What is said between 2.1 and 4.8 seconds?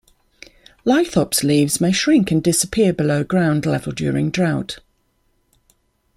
and disappear below ground level during drought.